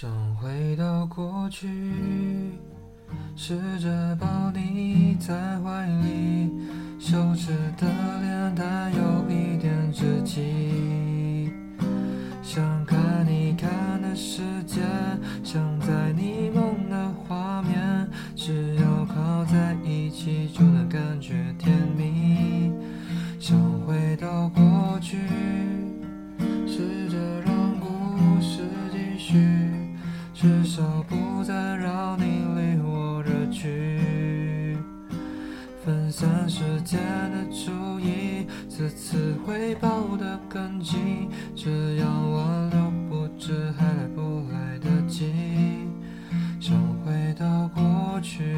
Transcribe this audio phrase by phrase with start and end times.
[0.00, 1.66] 想回到过去，
[3.34, 6.52] 试着抱你在怀里，
[7.00, 7.84] 羞耻的
[8.20, 11.50] 脸带有一点稚气。
[12.44, 14.82] 想看你看的世界，
[15.42, 22.70] 想在你梦的画面，只要靠在一起就能感觉甜蜜。
[23.40, 25.18] 想回到过去，
[30.40, 32.22] 至少不再让你
[32.54, 34.78] 离我而去，
[35.84, 37.00] 分散时间
[37.32, 42.78] 的注意，这次会抱得更紧，这样我都
[43.08, 45.32] 不知还来不来得及，
[46.60, 46.72] 想
[47.04, 48.57] 回到过去。